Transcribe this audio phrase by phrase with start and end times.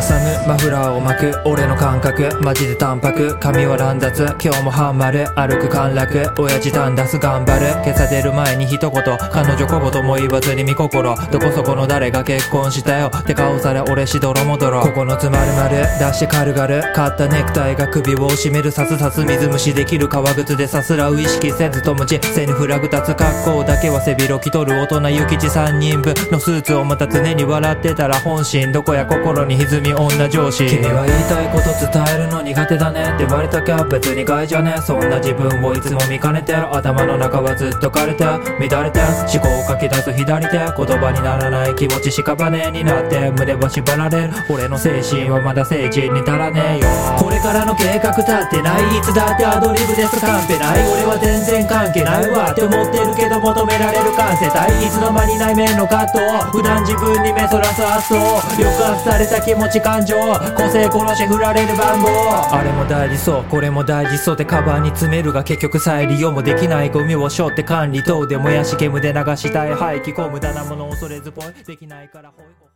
[0.00, 0.48] 挟む。
[0.48, 1.42] マフラーを巻く。
[1.44, 2.30] 俺の感覚。
[2.40, 3.38] マジで淡白。
[3.38, 4.24] 髪は乱雑。
[4.42, 5.28] 今日もハンマル。
[5.38, 6.42] 歩く陥落。
[6.42, 7.66] 親父短脱頑張る。
[7.84, 8.90] 今朝出る前に一言。
[9.30, 11.14] 彼女こぼとも言わずに見心。
[11.30, 13.10] どこそこの誰が結婚したよ。
[13.14, 13.80] って顔され。
[13.80, 16.82] 俺しどろもどろ9つ丸々出して軽々。
[16.94, 18.70] 買ったネクタイが首を絞める。
[18.70, 23.14] さすさす水虫できる革靴でさすらう意識せずともち背にフラグ立つ。
[23.14, 24.80] 格好だけは背広着とる。
[24.80, 30.66] 大人諭吉3人分のスーツをまた常に笑ってたら本心どこや心に歪み女上司。
[30.66, 34.74] 君は言いたいこと伝えるの苦手だねって言われたきゃ別に害じゃね？
[34.82, 40.58] そんな自分をいつも見かねてる頭の中はずっと枯れて乱れて思考を書き出す左手。
[40.60, 44.32] 言葉にならない気持ち屍になって胸は縛られる。
[44.48, 46.88] 俺の精神はまだ成人に足らねえよ。
[47.18, 50.20] これからの計画立ってないいつだってアドリブです。
[50.20, 54.48] カンペない俺は全然関係ないわって思ってるけど求められる感性。
[54.50, 56.20] 体いつの間に内面の葛藤。
[56.50, 58.20] 普段自分に目そらす発想
[58.56, 62.08] 抑圧された気持ち感情個性殺し振られる番号。
[62.52, 63.44] あれも大事そう。
[63.44, 68.02] これも大事そうでカバンに詰めるが結局再利用もできないゴミを背負って管理。
[68.02, 68.76] 等でもやし。
[68.76, 72.69] 煙で流したい廃棄後無駄なもの恐れずぽいできないからほいほい